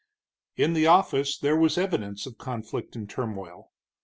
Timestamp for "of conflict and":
2.25-3.07